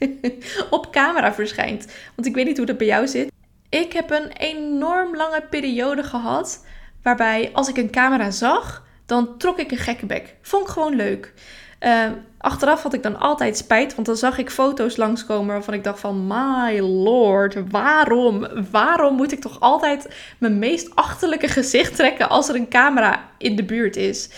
op 0.71 0.93
camera 0.93 1.35
verschijnt. 1.35 1.87
Want 2.15 2.29
ik 2.29 2.35
weet 2.35 2.47
niet 2.47 2.57
hoe 2.57 2.67
dat 2.67 2.79
bij 2.79 2.87
jou 2.87 3.07
zit. 3.07 3.31
Ik 3.69 3.93
heb 3.93 4.11
een 4.11 4.33
enorm 4.33 5.17
lange 5.17 5.43
periode 5.51 6.03
gehad 6.03 6.65
Waarbij 7.07 7.51
als 7.53 7.69
ik 7.69 7.77
een 7.77 7.91
camera 7.91 8.31
zag, 8.31 8.85
dan 9.05 9.39
trok 9.39 9.59
ik 9.59 9.71
een 9.71 9.77
gekke 9.77 10.07
bek. 10.07 10.35
Vond 10.43 10.67
ik 10.67 10.73
gewoon 10.73 10.97
leuk. 10.97 11.33
Uh, 11.81 12.05
achteraf 12.39 12.83
had 12.83 12.95
ik 12.95 13.03
dan 13.03 13.19
altijd 13.19 13.57
spijt, 13.57 13.95
want 13.95 14.07
dan 14.07 14.17
zag 14.17 14.39
ik 14.39 14.51
foto's 14.51 14.97
langskomen 14.97 15.55
waarvan 15.55 15.75
ik 15.75 15.85
dacht 15.85 16.01
van, 16.01 16.27
my 16.27 16.79
lord, 16.81 17.71
waarom? 17.71 18.47
Waarom 18.71 19.15
moet 19.15 19.33
ik 19.33 19.41
toch 19.41 19.61
altijd 19.61 20.15
mijn 20.39 20.59
meest 20.59 20.95
achterlijke 20.95 21.49
gezicht 21.49 21.97
trekken 21.97 22.29
als 22.29 22.49
er 22.49 22.55
een 22.55 22.69
camera 22.69 23.31
in 23.39 23.57
de 23.57 23.65
buurt 23.65 23.97
is? 23.97 24.31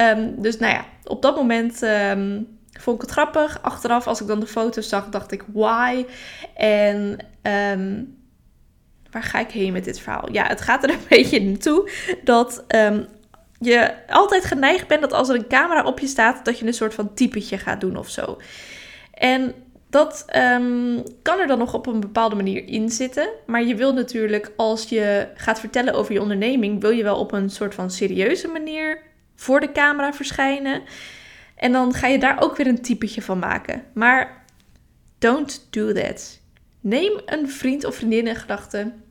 Um, 0.00 0.42
dus 0.42 0.58
nou 0.58 0.72
ja, 0.72 0.84
op 1.04 1.22
dat 1.22 1.36
moment 1.36 1.82
um, 1.82 2.58
vond 2.80 2.96
ik 2.96 3.02
het 3.02 3.10
grappig. 3.10 3.62
Achteraf, 3.62 4.06
als 4.06 4.20
ik 4.20 4.26
dan 4.26 4.40
de 4.40 4.46
foto's 4.46 4.88
zag, 4.88 5.08
dacht 5.08 5.32
ik, 5.32 5.44
why? 5.52 6.04
En 6.54 7.18
waar 9.16 9.24
ga 9.24 9.38
ik 9.38 9.50
heen 9.50 9.72
met 9.72 9.84
dit 9.84 10.00
verhaal? 10.00 10.32
Ja, 10.32 10.46
het 10.46 10.60
gaat 10.60 10.84
er 10.84 10.90
een 10.94 11.06
beetje 11.08 11.40
naartoe 11.40 11.90
dat 12.24 12.64
um, 12.68 13.06
je 13.58 13.94
altijd 14.08 14.44
geneigd 14.44 14.88
bent 14.88 15.00
dat 15.00 15.12
als 15.12 15.28
er 15.28 15.34
een 15.34 15.48
camera 15.48 15.82
op 15.82 15.98
je 15.98 16.06
staat, 16.06 16.44
dat 16.44 16.58
je 16.58 16.66
een 16.66 16.74
soort 16.74 16.94
van 16.94 17.14
typetje 17.14 17.58
gaat 17.58 17.80
doen 17.80 17.96
of 17.96 18.08
zo. 18.08 18.40
En 19.14 19.54
dat 19.90 20.24
um, 20.36 21.02
kan 21.22 21.38
er 21.38 21.46
dan 21.46 21.58
nog 21.58 21.74
op 21.74 21.86
een 21.86 22.00
bepaalde 22.00 22.36
manier 22.36 22.68
in 22.68 22.90
zitten. 22.90 23.28
Maar 23.46 23.64
je 23.64 23.74
wil 23.74 23.92
natuurlijk, 23.92 24.52
als 24.56 24.88
je 24.88 25.28
gaat 25.34 25.60
vertellen 25.60 25.94
over 25.94 26.12
je 26.12 26.20
onderneming, 26.20 26.80
wil 26.80 26.90
je 26.90 27.02
wel 27.02 27.18
op 27.18 27.32
een 27.32 27.50
soort 27.50 27.74
van 27.74 27.90
serieuze 27.90 28.48
manier 28.48 29.02
voor 29.34 29.60
de 29.60 29.72
camera 29.72 30.12
verschijnen. 30.12 30.82
En 31.56 31.72
dan 31.72 31.94
ga 31.94 32.06
je 32.06 32.18
daar 32.18 32.42
ook 32.42 32.56
weer 32.56 32.66
een 32.66 32.82
typetje 32.82 33.22
van 33.22 33.38
maken. 33.38 33.82
Maar 33.94 34.44
don't 35.18 35.66
do 35.70 35.92
that. 35.92 36.40
Neem 36.80 37.20
een 37.26 37.50
vriend 37.50 37.84
of 37.84 37.94
vriendin 37.94 38.26
in 38.26 38.36
gedachten 38.36 39.04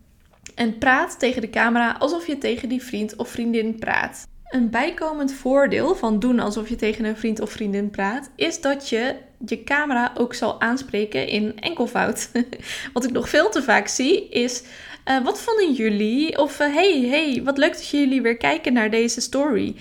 en 0.56 0.78
praat 0.78 1.20
tegen 1.20 1.42
de 1.42 1.50
camera 1.50 1.96
alsof 2.00 2.28
je 2.28 2.38
tegen 2.38 2.70
die 2.70 2.84
vriend 2.84 3.16
of 3.16 3.30
vriendin 3.30 3.80
praat. 3.80 4.28
Een 4.46 4.70
bijkomend 4.70 5.34
voordeel 5.34 5.96
van 5.96 6.20
doen 6.20 6.40
alsof 6.40 6.70
je 6.70 6.76
tegen 6.76 7.06
een 7.06 7.18
vriend 7.18 7.40
of 7.40 7.52
vriendin 7.52 7.90
praat, 7.90 8.30
is 8.36 8.62
dat 8.62 8.90
je 8.90 9.16
je 9.46 9.64
camera 9.64 10.12
ook 10.18 10.34
zal 10.34 10.62
aanspreken 10.62 11.28
in 11.28 11.60
enkelvoud. 11.60 12.30
Wat 12.94 13.04
ik 13.04 13.12
nog 13.12 13.30
veel 13.30 13.50
te 13.50 13.64
vaak 13.64 13.88
zie 13.88 14.30
is: 14.30 14.64
uh, 15.06 15.24
wat 15.24 15.42
vonden 15.42 15.74
jullie? 15.74 16.38
Of 16.38 16.60
uh, 16.60 16.74
hey, 16.74 17.02
hey, 17.02 17.42
wat 17.44 17.58
leuk 17.58 17.74
dat 17.74 17.90
jullie 17.90 18.22
weer 18.22 18.38
kijken 18.38 18.74
naar 18.74 18.90
deze 18.90 19.22
story. 19.22 19.76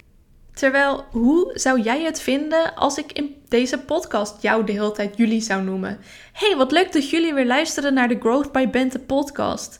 Terwijl, 0.54 1.04
hoe 1.10 1.50
zou 1.54 1.80
jij 1.80 2.02
het 2.02 2.20
vinden 2.20 2.74
als 2.74 2.98
ik 2.98 3.12
in 3.12 3.36
deze 3.48 3.78
podcast 3.78 4.42
jou 4.42 4.64
de 4.64 4.72
hele 4.72 4.92
tijd 4.92 5.16
jullie 5.16 5.40
zou 5.40 5.62
noemen? 5.62 5.98
Hey, 6.32 6.56
wat 6.56 6.72
leuk 6.72 6.92
dat 6.92 7.10
jullie 7.10 7.34
weer 7.34 7.46
luisteren 7.46 7.94
naar 7.94 8.08
de 8.08 8.18
Growth 8.20 8.52
by 8.52 8.68
Bente 8.68 8.98
podcast. 8.98 9.78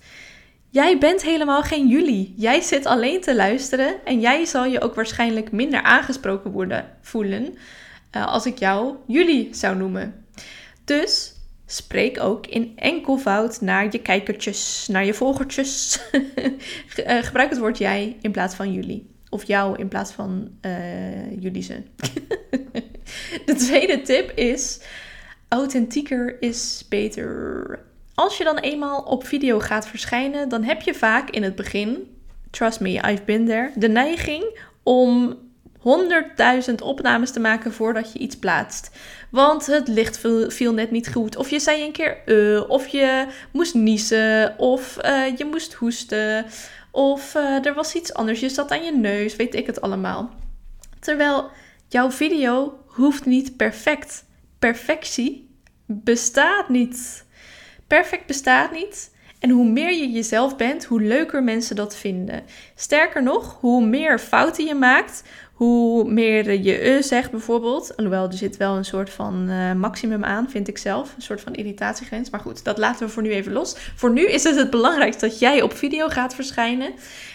Jij 0.75 0.99
bent 0.99 1.23
helemaal 1.23 1.63
geen 1.63 1.89
jullie. 1.89 2.35
Jij 2.37 2.61
zit 2.61 2.87
alleen 2.87 3.21
te 3.21 3.35
luisteren 3.35 4.05
en 4.05 4.21
jij 4.21 4.45
zal 4.45 4.65
je 4.65 4.81
ook 4.81 4.95
waarschijnlijk 4.95 5.53
minder 5.53 5.83
aangesproken 5.83 6.51
worden 6.51 6.91
voelen 7.01 7.55
uh, 8.17 8.27
als 8.27 8.47
ik 8.47 8.59
jou 8.59 8.97
jullie 9.07 9.49
zou 9.55 9.77
noemen. 9.77 10.25
Dus 10.85 11.33
spreek 11.67 12.21
ook 12.21 12.47
in 12.47 12.73
enkelvoud 12.77 13.61
naar 13.61 13.89
je 13.91 13.99
kijkertjes, 14.03 14.87
naar 14.91 15.05
je 15.05 15.15
volgertjes. 15.15 16.01
uh, 16.13 17.23
gebruik 17.23 17.51
het 17.51 17.59
woord 17.59 17.79
jij 17.79 18.17
in 18.21 18.33
plaats 18.33 18.55
van 18.55 18.73
jullie. 18.73 19.11
Of 19.29 19.45
jou 19.45 19.79
in 19.79 19.89
plaats 19.89 20.13
van 20.13 20.51
uh, 20.63 21.41
jullie 21.41 21.63
ze. 21.63 21.83
De 23.47 23.55
tweede 23.55 24.03
tip 24.03 24.31
is: 24.31 24.81
authentieker 25.49 26.43
is 26.43 26.87
beter. 26.89 27.93
Als 28.15 28.37
je 28.37 28.45
dan 28.45 28.59
eenmaal 28.59 29.01
op 29.01 29.27
video 29.27 29.61
gaat 29.61 29.87
verschijnen, 29.87 30.49
dan 30.49 30.63
heb 30.63 30.83
je 30.83 30.95
vaak 30.95 31.31
in 31.31 31.43
het 31.43 31.55
begin, 31.55 32.17
trust 32.51 32.81
me, 32.81 32.91
I've 32.91 33.23
been 33.25 33.47
there, 33.47 33.71
de 33.75 33.89
neiging 33.89 34.59
om 34.83 35.39
100.000 36.69 36.75
opnames 36.83 37.31
te 37.31 37.41
maken 37.41 37.73
voordat 37.73 38.13
je 38.13 38.19
iets 38.19 38.37
plaatst. 38.37 38.91
Want 39.31 39.67
het 39.67 39.89
licht 39.89 40.21
viel, 40.49 40.73
net 40.73 40.91
niet 40.91 41.13
goed. 41.13 41.37
Of 41.37 41.51
je 41.51 41.61
zei 41.61 41.85
een 41.85 41.93
keer 41.93 42.23
uh, 42.27 42.71
of 42.71 42.87
je 42.87 43.27
moest 43.53 43.75
niezen, 43.75 44.59
of 44.59 44.99
uh, 45.05 45.37
je 45.37 45.45
moest 45.45 45.73
hoesten, 45.73 46.47
of 46.91 47.35
uh, 47.35 47.67
er 47.67 47.75
was 47.75 47.95
iets 47.95 48.15
anders. 48.15 48.41
Je 48.41 48.49
zat 48.49 48.71
aan 48.71 48.85
je 48.85 48.93
neus, 48.93 49.37
weet 49.37 49.55
ik 49.55 49.67
het 49.67 49.81
allemaal. 49.81 50.31
Terwijl 51.01 51.51
jouw 51.89 52.11
video 52.11 52.79
hoeft 52.87 53.25
niet 53.25 53.57
perfect. 53.57 54.25
Perfectie 54.59 55.49
bestaat 55.87 56.69
niet. 56.69 57.24
Perfect 57.87 58.27
bestaat 58.27 58.73
niet. 58.73 59.13
En 59.39 59.51
hoe 59.51 59.69
meer 59.69 59.93
je 59.93 60.11
jezelf 60.11 60.57
bent, 60.57 60.85
hoe 60.85 61.03
leuker 61.03 61.43
mensen 61.43 61.77
dat 61.77 61.97
vinden. 61.97 62.43
Sterker 62.75 63.23
nog, 63.23 63.57
hoe 63.61 63.87
meer 63.87 64.19
fouten 64.19 64.65
je 64.65 64.75
maakt, 64.75 65.23
hoe 65.55 66.11
meer 66.11 66.53
je 66.53 66.89
e 66.89 67.03
zegt 67.03 67.31
bijvoorbeeld. 67.31 67.97
Alhoewel, 67.97 68.27
er 68.27 68.33
zit 68.33 68.57
wel 68.57 68.77
een 68.77 68.85
soort 68.85 69.11
van 69.11 69.51
uh, 69.51 69.73
maximum 69.73 70.25
aan, 70.25 70.51
vind 70.51 70.69
ik 70.69 70.79
zelf. 70.79 71.15
Een 71.17 71.23
soort 71.23 71.41
van 71.41 71.55
irritatiegrens. 71.55 72.31
Maar 72.31 72.41
goed, 72.41 72.65
dat 72.65 72.79
laten 72.79 73.07
we 73.07 73.13
voor 73.13 73.23
nu 73.23 73.31
even 73.31 73.53
los. 73.53 73.77
Voor 73.97 74.13
nu 74.13 74.27
is 74.27 74.45
het 74.45 74.57
het 74.57 74.71
belangrijkste 74.71 75.27
dat 75.27 75.39
jij 75.39 75.63
op 75.63 75.73
video 75.73 76.09
gaat 76.09 76.35
verschijnen. 76.35 76.93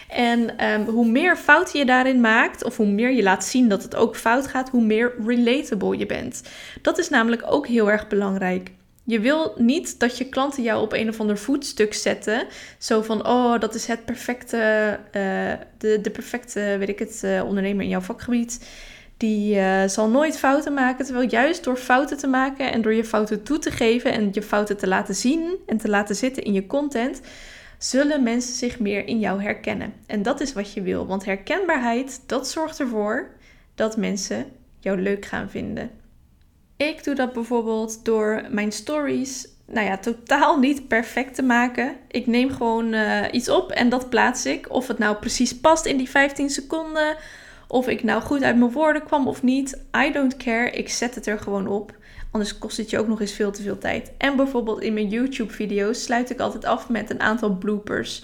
En 0.09 0.65
um, 0.65 0.85
hoe 0.85 1.07
meer 1.07 1.37
fouten 1.37 1.79
je 1.79 1.85
daarin 1.85 2.21
maakt, 2.21 2.63
of 2.63 2.77
hoe 2.77 2.87
meer 2.87 3.11
je 3.11 3.23
laat 3.23 3.45
zien 3.45 3.67
dat 3.67 3.83
het 3.83 3.95
ook 3.95 4.15
fout 4.15 4.47
gaat, 4.47 4.69
hoe 4.69 4.83
meer 4.83 5.13
relatable 5.25 5.97
je 5.97 6.05
bent. 6.05 6.41
Dat 6.81 6.97
is 6.97 7.09
namelijk 7.09 7.43
ook 7.45 7.67
heel 7.67 7.91
erg 7.91 8.07
belangrijk. 8.07 8.71
Je 9.03 9.19
wil 9.19 9.53
niet 9.57 9.99
dat 9.99 10.17
je 10.17 10.29
klanten 10.29 10.63
jou 10.63 10.81
op 10.81 10.93
een 10.93 11.09
of 11.09 11.19
ander 11.19 11.37
voetstuk 11.37 11.93
zetten. 11.93 12.47
Zo 12.77 13.01
van, 13.01 13.27
oh, 13.27 13.59
dat 13.59 13.75
is 13.75 13.85
het 13.85 14.05
perfecte, 14.05 14.99
uh, 15.05 15.53
de, 15.77 15.99
de 16.01 16.09
perfecte, 16.11 16.75
weet 16.79 16.89
ik 16.89 16.99
het, 16.99 17.21
uh, 17.25 17.43
ondernemer 17.43 17.83
in 17.83 17.89
jouw 17.89 18.01
vakgebied. 18.01 18.69
Die 19.17 19.55
uh, 19.55 19.83
zal 19.87 20.09
nooit 20.09 20.37
fouten 20.37 20.73
maken. 20.73 21.05
Terwijl 21.05 21.29
juist 21.29 21.63
door 21.63 21.77
fouten 21.77 22.17
te 22.17 22.27
maken 22.27 22.71
en 22.71 22.81
door 22.81 22.93
je 22.93 23.05
fouten 23.05 23.43
toe 23.43 23.59
te 23.59 23.71
geven 23.71 24.11
en 24.11 24.29
je 24.31 24.41
fouten 24.41 24.77
te 24.77 24.87
laten 24.87 25.15
zien 25.15 25.55
en 25.65 25.77
te 25.77 25.89
laten 25.89 26.15
zitten 26.15 26.43
in 26.43 26.53
je 26.53 26.67
content, 26.67 27.21
zullen 27.77 28.23
mensen 28.23 28.53
zich 28.53 28.79
meer 28.79 29.07
in 29.07 29.19
jou 29.19 29.41
herkennen. 29.41 29.93
En 30.05 30.21
dat 30.21 30.41
is 30.41 30.53
wat 30.53 30.73
je 30.73 30.81
wil. 30.81 31.07
Want 31.07 31.25
herkenbaarheid, 31.25 32.21
dat 32.25 32.49
zorgt 32.49 32.79
ervoor 32.79 33.29
dat 33.75 33.97
mensen 33.97 34.45
jou 34.79 35.01
leuk 35.01 35.25
gaan 35.25 35.49
vinden. 35.49 35.89
Ik 36.87 37.03
doe 37.03 37.15
dat 37.15 37.33
bijvoorbeeld 37.33 38.05
door 38.05 38.43
mijn 38.49 38.71
stories, 38.71 39.47
nou 39.65 39.87
ja, 39.87 39.97
totaal 39.97 40.59
niet 40.59 40.87
perfect 40.87 41.35
te 41.35 41.41
maken. 41.41 41.95
Ik 42.07 42.27
neem 42.27 42.51
gewoon 42.51 42.93
uh, 42.93 43.21
iets 43.31 43.49
op 43.49 43.71
en 43.71 43.89
dat 43.89 44.09
plaats 44.09 44.45
ik. 44.45 44.71
Of 44.71 44.87
het 44.87 44.97
nou 44.97 45.15
precies 45.15 45.59
past 45.59 45.85
in 45.85 45.97
die 45.97 46.09
15 46.09 46.49
seconden. 46.49 47.17
Of 47.67 47.87
ik 47.87 48.03
nou 48.03 48.21
goed 48.21 48.43
uit 48.43 48.57
mijn 48.57 48.71
woorden 48.71 49.03
kwam 49.03 49.27
of 49.27 49.43
niet. 49.43 49.83
I 49.97 50.11
don't 50.11 50.37
care. 50.37 50.69
Ik 50.69 50.89
zet 50.89 51.15
het 51.15 51.27
er 51.27 51.39
gewoon 51.39 51.67
op. 51.67 51.95
Anders 52.31 52.57
kost 52.57 52.77
het 52.77 52.89
je 52.89 52.99
ook 52.99 53.07
nog 53.07 53.21
eens 53.21 53.33
veel 53.33 53.51
te 53.51 53.61
veel 53.61 53.77
tijd. 53.77 54.11
En 54.17 54.35
bijvoorbeeld 54.35 54.81
in 54.81 54.93
mijn 54.93 55.09
YouTube-video's 55.09 56.03
sluit 56.03 56.29
ik 56.29 56.39
altijd 56.39 56.65
af 56.65 56.89
met 56.89 57.09
een 57.09 57.21
aantal 57.21 57.57
bloopers. 57.57 58.23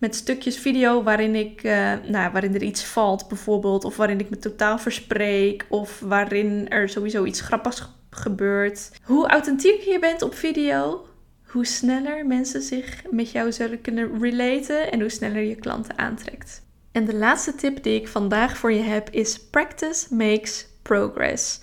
Met 0.00 0.14
stukjes 0.14 0.58
video 0.58 1.02
waarin, 1.02 1.34
ik, 1.34 1.62
uh, 1.62 1.92
nou, 2.06 2.32
waarin 2.32 2.54
er 2.54 2.62
iets 2.62 2.84
valt, 2.84 3.28
bijvoorbeeld. 3.28 3.84
Of 3.84 3.96
waarin 3.96 4.20
ik 4.20 4.30
me 4.30 4.38
totaal 4.38 4.78
verspreek. 4.78 5.66
Of 5.68 6.00
waarin 6.00 6.68
er 6.68 6.88
sowieso 6.88 7.24
iets 7.24 7.40
grappigs 7.40 7.88
gebeurt. 8.10 8.90
Hoe 9.02 9.28
authentieker 9.28 9.92
je 9.92 9.98
bent 9.98 10.22
op 10.22 10.34
video, 10.34 11.06
hoe 11.46 11.66
sneller 11.66 12.26
mensen 12.26 12.62
zich 12.62 13.02
met 13.10 13.30
jou 13.30 13.52
zullen 13.52 13.80
kunnen 13.80 14.20
relaten 14.20 14.92
en 14.92 15.00
hoe 15.00 15.08
sneller 15.08 15.42
je 15.42 15.54
klanten 15.54 15.98
aantrekt. 15.98 16.62
En 16.92 17.04
de 17.04 17.14
laatste 17.14 17.54
tip 17.54 17.82
die 17.82 18.00
ik 18.00 18.08
vandaag 18.08 18.56
voor 18.56 18.72
je 18.72 18.82
heb 18.82 19.10
is 19.10 19.40
practice 19.50 20.14
makes 20.14 20.66
progress. 20.82 21.60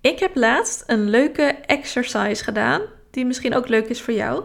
Ik 0.00 0.18
heb 0.18 0.36
laatst 0.36 0.84
een 0.86 1.10
leuke 1.10 1.42
exercise 1.66 2.44
gedaan, 2.44 2.82
die 3.10 3.26
misschien 3.26 3.54
ook 3.54 3.68
leuk 3.68 3.88
is 3.88 4.02
voor 4.02 4.14
jou, 4.14 4.44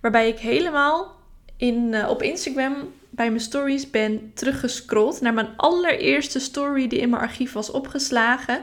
waarbij 0.00 0.28
ik 0.28 0.38
helemaal 0.38 1.22
in, 1.56 1.92
uh, 1.92 2.08
op 2.10 2.22
Instagram 2.22 2.74
bij 3.10 3.28
mijn 3.28 3.40
stories 3.40 3.90
ben 3.90 4.32
teruggescrolld 4.34 5.20
naar 5.20 5.34
mijn 5.34 5.48
allereerste 5.56 6.38
story 6.38 6.88
die 6.88 6.98
in 6.98 7.10
mijn 7.10 7.22
archief 7.22 7.52
was 7.52 7.70
opgeslagen. 7.70 8.60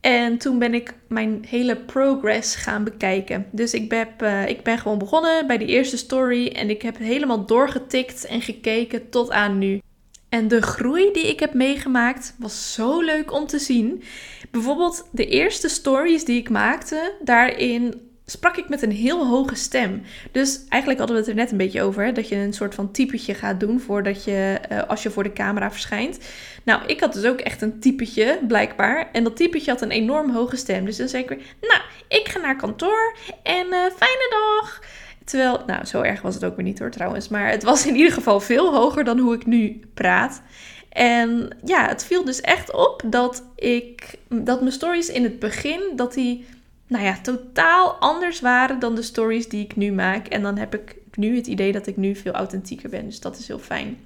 En 0.00 0.38
toen 0.38 0.58
ben 0.58 0.74
ik 0.74 0.94
mijn 1.08 1.44
hele 1.48 1.76
progress 1.76 2.54
gaan 2.54 2.84
bekijken. 2.84 3.46
Dus 3.50 3.74
ik 3.74 3.88
ben, 3.88 4.08
uh, 4.22 4.48
ik 4.48 4.62
ben 4.62 4.78
gewoon 4.78 4.98
begonnen 4.98 5.46
bij 5.46 5.58
die 5.58 5.68
eerste 5.68 5.96
story 5.96 6.46
en 6.46 6.70
ik 6.70 6.82
heb 6.82 6.98
helemaal 6.98 7.46
doorgetikt 7.46 8.24
en 8.24 8.40
gekeken 8.40 9.10
tot 9.10 9.30
aan 9.30 9.58
nu. 9.58 9.80
En 10.28 10.48
de 10.48 10.62
groei 10.62 11.12
die 11.12 11.28
ik 11.28 11.40
heb 11.40 11.54
meegemaakt 11.54 12.34
was 12.38 12.72
zo 12.72 13.00
leuk 13.00 13.32
om 13.32 13.46
te 13.46 13.58
zien. 13.58 14.02
Bijvoorbeeld 14.50 15.08
de 15.12 15.26
eerste 15.26 15.68
stories 15.68 16.24
die 16.24 16.38
ik 16.38 16.50
maakte, 16.50 17.14
daarin 17.24 18.07
sprak 18.30 18.56
ik 18.56 18.68
met 18.68 18.82
een 18.82 18.92
heel 18.92 19.26
hoge 19.26 19.54
stem. 19.54 20.02
Dus 20.32 20.60
eigenlijk 20.68 20.98
hadden 20.98 21.16
we 21.16 21.22
het 21.22 21.30
er 21.30 21.42
net 21.42 21.50
een 21.50 21.56
beetje 21.56 21.82
over, 21.82 22.04
hè, 22.04 22.12
dat 22.12 22.28
je 22.28 22.36
een 22.36 22.52
soort 22.52 22.74
van 22.74 22.90
typetje 22.90 23.34
gaat 23.34 23.60
doen 23.60 23.80
voordat 23.80 24.24
je, 24.24 24.58
uh, 24.72 24.82
als 24.82 25.02
je 25.02 25.10
voor 25.10 25.22
de 25.22 25.32
camera 25.32 25.70
verschijnt. 25.70 26.18
Nou, 26.64 26.82
ik 26.86 27.00
had 27.00 27.12
dus 27.12 27.24
ook 27.24 27.40
echt 27.40 27.62
een 27.62 27.80
typetje, 27.80 28.38
blijkbaar. 28.48 29.08
En 29.12 29.24
dat 29.24 29.36
typetje 29.36 29.70
had 29.70 29.82
een 29.82 29.90
enorm 29.90 30.30
hoge 30.30 30.56
stem. 30.56 30.84
Dus 30.84 30.96
dan 30.96 31.08
zei 31.08 31.22
ik 31.22 31.28
weer, 31.28 31.40
nou, 31.60 31.80
ik 32.08 32.28
ga 32.28 32.38
naar 32.38 32.56
kantoor 32.56 33.16
en 33.42 33.66
uh, 33.66 33.84
fijne 33.96 34.28
dag. 34.30 34.82
Terwijl, 35.24 35.62
nou, 35.66 35.84
zo 35.84 36.00
erg 36.00 36.22
was 36.22 36.34
het 36.34 36.44
ook 36.44 36.56
weer 36.56 36.64
niet 36.64 36.78
hoor 36.78 36.90
trouwens. 36.90 37.28
Maar 37.28 37.50
het 37.50 37.62
was 37.62 37.86
in 37.86 37.96
ieder 37.96 38.12
geval 38.12 38.40
veel 38.40 38.74
hoger 38.74 39.04
dan 39.04 39.18
hoe 39.18 39.34
ik 39.34 39.46
nu 39.46 39.80
praat. 39.94 40.42
En 40.88 41.56
ja, 41.64 41.88
het 41.88 42.04
viel 42.04 42.24
dus 42.24 42.40
echt 42.40 42.72
op 42.72 43.02
dat 43.06 43.44
ik, 43.56 44.14
dat 44.28 44.60
mijn 44.60 44.72
stories 44.72 45.08
in 45.08 45.22
het 45.22 45.38
begin, 45.38 45.80
dat 45.96 46.14
die, 46.14 46.46
nou 46.88 47.04
ja, 47.04 47.18
totaal 47.22 47.92
anders 47.92 48.40
waren 48.40 48.78
dan 48.78 48.94
de 48.94 49.02
stories 49.02 49.48
die 49.48 49.64
ik 49.64 49.76
nu 49.76 49.92
maak. 49.92 50.26
En 50.26 50.42
dan 50.42 50.56
heb 50.56 50.74
ik 50.74 50.96
nu 51.14 51.36
het 51.36 51.46
idee 51.46 51.72
dat 51.72 51.86
ik 51.86 51.96
nu 51.96 52.14
veel 52.14 52.32
authentieker 52.32 52.90
ben. 52.90 53.04
Dus 53.04 53.20
dat 53.20 53.38
is 53.38 53.48
heel 53.48 53.58
fijn. 53.58 53.98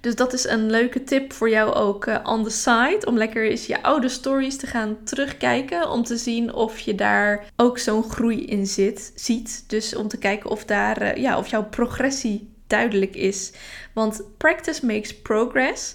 Dus 0.00 0.14
dat 0.14 0.32
is 0.32 0.44
een 0.44 0.70
leuke 0.70 1.04
tip 1.04 1.32
voor 1.32 1.50
jou 1.50 1.72
ook 1.72 2.06
uh, 2.06 2.18
on 2.22 2.44
the 2.44 2.50
side. 2.50 3.02
Om 3.06 3.16
lekker 3.16 3.50
eens 3.50 3.66
je 3.66 3.82
oude 3.82 4.08
stories 4.08 4.56
te 4.56 4.66
gaan 4.66 4.96
terugkijken. 5.04 5.90
Om 5.90 6.04
te 6.04 6.16
zien 6.16 6.54
of 6.54 6.78
je 6.78 6.94
daar 6.94 7.50
ook 7.56 7.78
zo'n 7.78 8.10
groei 8.10 8.44
in 8.44 8.66
zit, 8.66 9.12
ziet. 9.14 9.64
Dus 9.66 9.94
om 9.94 10.08
te 10.08 10.18
kijken 10.18 10.50
of, 10.50 10.64
daar, 10.64 11.02
uh, 11.02 11.22
ja, 11.22 11.38
of 11.38 11.48
jouw 11.48 11.64
progressie 11.64 12.48
duidelijk 12.66 13.16
is. 13.16 13.52
Want 13.92 14.22
practice 14.36 14.86
makes 14.86 15.20
progress. 15.20 15.94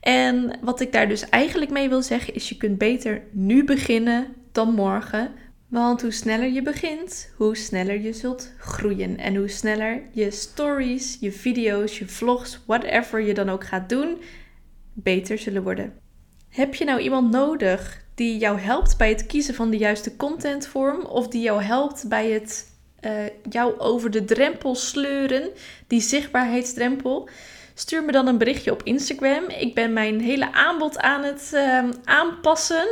En 0.00 0.58
wat 0.62 0.80
ik 0.80 0.92
daar 0.92 1.08
dus 1.08 1.28
eigenlijk 1.28 1.70
mee 1.70 1.88
wil 1.88 2.02
zeggen 2.02 2.34
is: 2.34 2.48
je 2.48 2.56
kunt 2.56 2.78
beter 2.78 3.22
nu 3.30 3.64
beginnen 3.64 4.26
dan 4.56 4.74
morgen. 4.74 5.30
Want 5.68 6.02
hoe 6.02 6.10
sneller 6.10 6.48
je 6.48 6.62
begint, 6.62 7.30
hoe 7.36 7.56
sneller 7.56 8.00
je 8.00 8.12
zult 8.12 8.52
groeien. 8.58 9.18
En 9.18 9.36
hoe 9.36 9.48
sneller 9.48 10.02
je 10.12 10.30
stories, 10.30 11.16
je 11.20 11.32
video's, 11.32 11.98
je 11.98 12.06
vlogs, 12.06 12.60
whatever 12.66 13.20
je 13.20 13.34
dan 13.34 13.48
ook 13.48 13.64
gaat 13.64 13.88
doen, 13.88 14.20
beter 14.92 15.38
zullen 15.38 15.62
worden. 15.62 15.92
Heb 16.48 16.74
je 16.74 16.84
nou 16.84 17.00
iemand 17.00 17.30
nodig 17.30 18.04
die 18.14 18.38
jou 18.38 18.58
helpt 18.58 18.96
bij 18.98 19.08
het 19.08 19.26
kiezen 19.26 19.54
van 19.54 19.70
de 19.70 19.76
juiste 19.76 20.16
contentvorm? 20.16 21.04
Of 21.04 21.28
die 21.28 21.42
jou 21.42 21.62
helpt 21.62 22.08
bij 22.08 22.30
het 22.30 22.70
uh, 23.00 23.10
jou 23.50 23.78
over 23.78 24.10
de 24.10 24.24
drempel 24.24 24.74
sleuren, 24.74 25.50
die 25.86 26.00
zichtbaarheidsdrempel? 26.00 27.28
Stuur 27.74 28.04
me 28.04 28.12
dan 28.12 28.26
een 28.26 28.38
berichtje 28.38 28.72
op 28.72 28.82
Instagram. 28.82 29.44
Ik 29.48 29.74
ben 29.74 29.92
mijn 29.92 30.20
hele 30.20 30.52
aanbod 30.52 30.98
aan 30.98 31.22
het 31.22 31.50
uh, 31.54 31.88
aanpassen. 32.04 32.86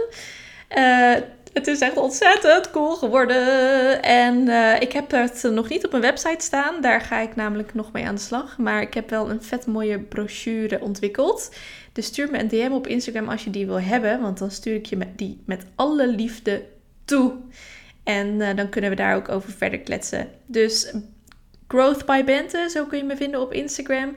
Uh, 0.76 1.16
het 1.59 1.67
is 1.67 1.81
echt 1.81 1.97
ontzettend 1.97 2.71
cool 2.71 2.95
geworden. 2.95 4.03
En 4.03 4.47
uh, 4.47 4.81
ik 4.81 4.93
heb 4.93 5.11
het 5.11 5.43
nog 5.43 5.69
niet 5.69 5.85
op 5.85 5.91
mijn 5.91 6.03
website 6.03 6.45
staan. 6.45 6.81
Daar 6.81 7.01
ga 7.01 7.21
ik 7.21 7.37
namelijk 7.37 7.75
nog 7.75 7.93
mee 7.93 8.07
aan 8.07 8.15
de 8.15 8.21
slag. 8.21 8.59
Maar 8.59 8.83
ik 8.83 8.95
heb 8.95 9.11
wel 9.11 9.31
een 9.31 9.43
vet 9.43 9.67
mooie 9.67 9.99
brochure 10.01 10.81
ontwikkeld. 10.81 11.55
Dus 11.93 12.07
stuur 12.07 12.31
me 12.31 12.39
een 12.39 12.49
DM 12.49 12.73
op 12.73 12.87
Instagram 12.87 13.29
als 13.29 13.45
je 13.45 13.51
die 13.51 13.67
wil 13.67 13.81
hebben. 13.81 14.21
Want 14.21 14.39
dan 14.39 14.51
stuur 14.51 14.75
ik 14.75 14.87
je 14.87 14.99
die 15.17 15.43
met 15.47 15.65
alle 15.75 16.09
liefde 16.09 16.63
toe. 17.05 17.33
En 18.05 18.27
uh, 18.27 18.57
dan 18.57 18.69
kunnen 18.69 18.91
we 18.91 18.97
daar 18.97 19.17
ook 19.17 19.29
over 19.29 19.53
verder 19.53 19.79
kletsen. 19.79 20.29
Dus 20.47 20.95
Growth 21.69 22.07
by 22.07 22.25
Bente, 22.25 22.69
zo 22.71 22.85
kun 22.85 22.99
je 22.99 23.05
me 23.05 23.17
vinden 23.17 23.41
op 23.41 23.53
Instagram. 23.53 24.17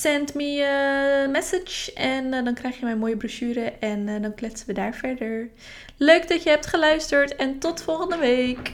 Send 0.00 0.34
me 0.34 0.64
a 0.64 1.28
message 1.28 1.92
en 1.92 2.24
uh, 2.24 2.44
dan 2.44 2.54
krijg 2.54 2.78
je 2.78 2.84
mijn 2.84 2.98
mooie 2.98 3.16
brochure 3.16 3.72
en 3.80 4.08
uh, 4.08 4.22
dan 4.22 4.34
kletsen 4.34 4.66
we 4.66 4.72
daar 4.72 4.94
verder. 4.94 5.50
Leuk 5.96 6.28
dat 6.28 6.42
je 6.42 6.50
hebt 6.50 6.66
geluisterd 6.66 7.36
en 7.36 7.58
tot 7.58 7.82
volgende 7.82 8.16
week. 8.16 8.72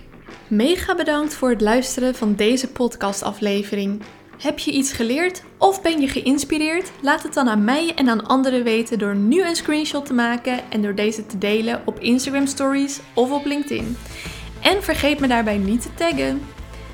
Mega 0.48 0.94
bedankt 0.94 1.34
voor 1.34 1.50
het 1.50 1.60
luisteren 1.60 2.14
van 2.14 2.34
deze 2.34 2.68
podcastaflevering. 2.68 4.02
Heb 4.38 4.58
je 4.58 4.70
iets 4.70 4.92
geleerd 4.92 5.42
of 5.58 5.82
ben 5.82 6.00
je 6.00 6.08
geïnspireerd? 6.08 6.90
Laat 7.02 7.22
het 7.22 7.34
dan 7.34 7.48
aan 7.48 7.64
mij 7.64 7.92
en 7.94 8.08
aan 8.08 8.26
anderen 8.26 8.64
weten 8.64 8.98
door 8.98 9.16
nu 9.16 9.42
een 9.42 9.56
screenshot 9.56 10.06
te 10.06 10.14
maken 10.14 10.70
en 10.70 10.82
door 10.82 10.94
deze 10.94 11.26
te 11.26 11.38
delen 11.38 11.82
op 11.84 12.00
Instagram 12.00 12.46
Stories 12.46 13.00
of 13.14 13.30
op 13.30 13.44
LinkedIn. 13.44 13.96
En 14.62 14.82
vergeet 14.82 15.20
me 15.20 15.26
daarbij 15.26 15.58
niet 15.58 15.82
te 15.82 15.94
taggen. 15.94 16.40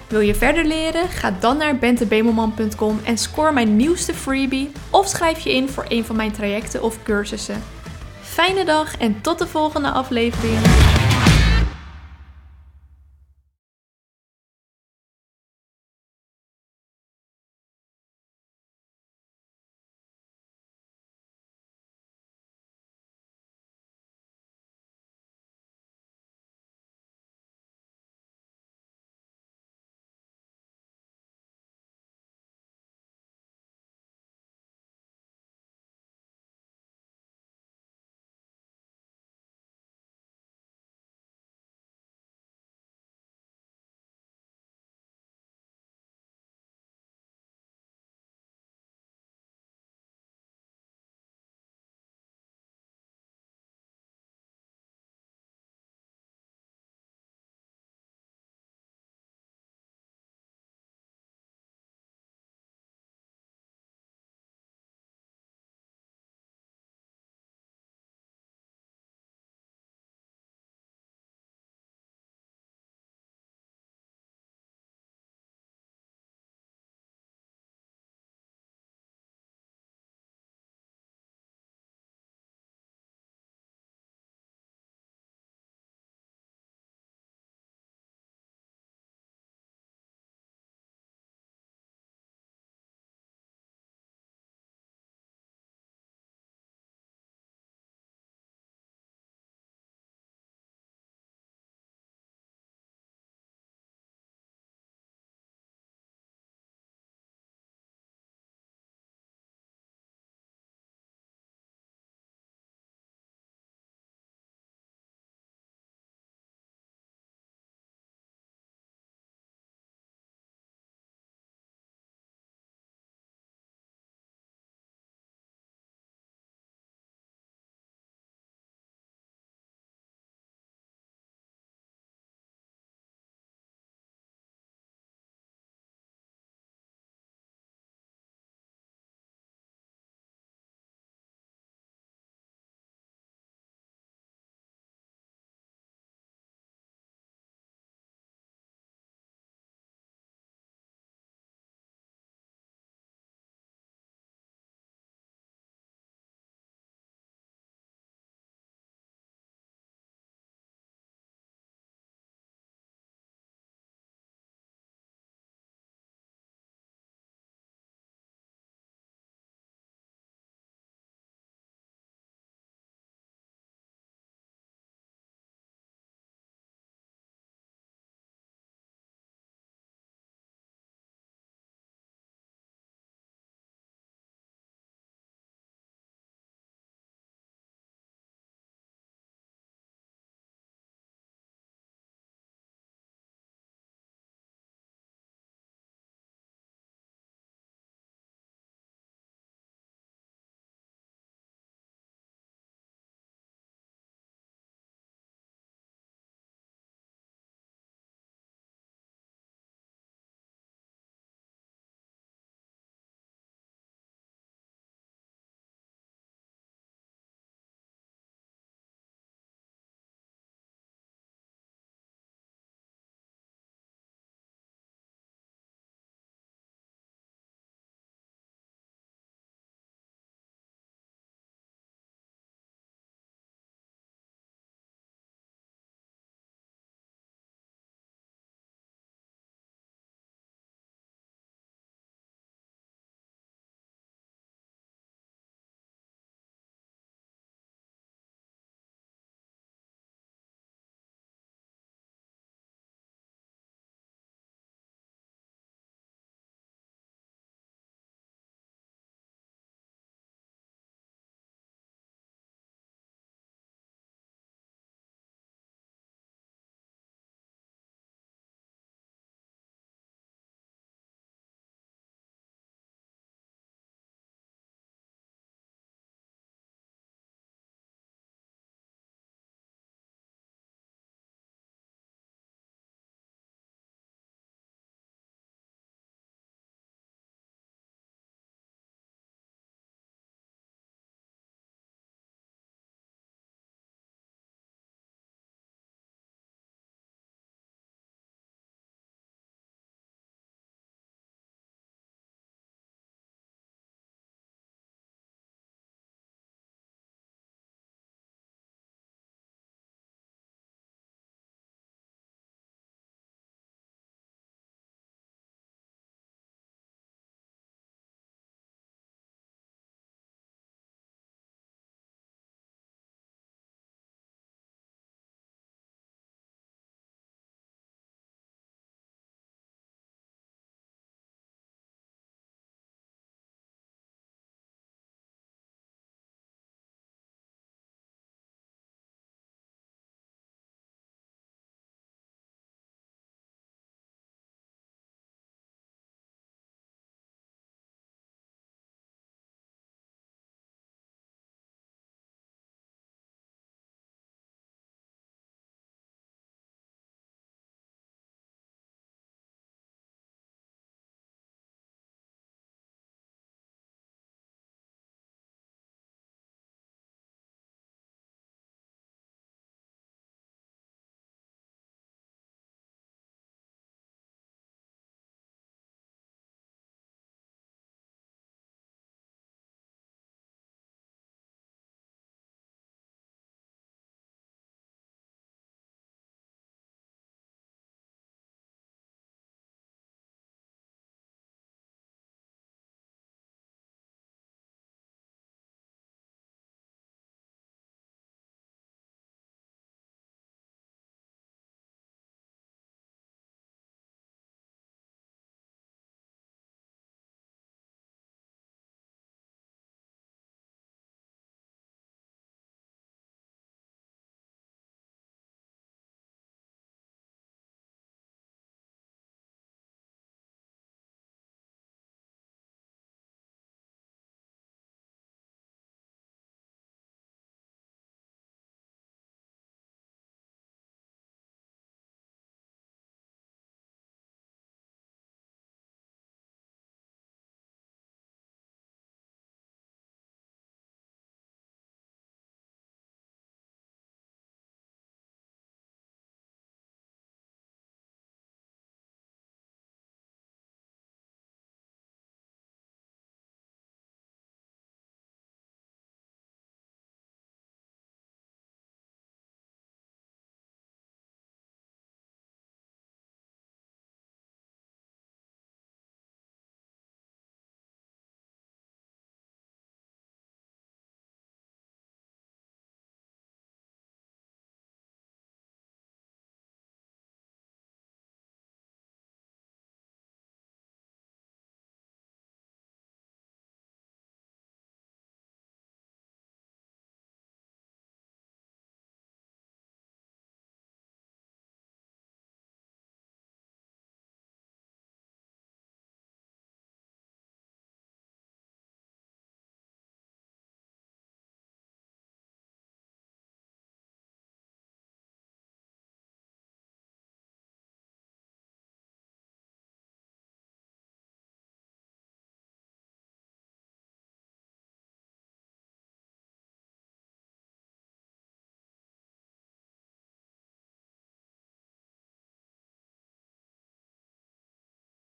Wil 0.08 0.20
je 0.20 0.34
verder 0.34 0.64
leren? 0.64 1.08
Ga 1.08 1.30
dan 1.40 1.56
naar 1.56 1.76
bentebemelman.com 1.78 3.00
en 3.04 3.18
score 3.18 3.52
mijn 3.52 3.76
nieuwste 3.76 4.14
freebie 4.14 4.70
of 4.90 5.08
schrijf 5.08 5.38
je 5.38 5.52
in 5.52 5.68
voor 5.68 5.84
een 5.88 6.04
van 6.04 6.16
mijn 6.16 6.32
trajecten 6.32 6.82
of 6.82 7.02
cursussen. 7.02 7.62
Fijne 8.20 8.64
dag 8.64 8.96
en 8.96 9.20
tot 9.20 9.38
de 9.38 9.46
volgende 9.46 9.90
aflevering. 9.90 10.58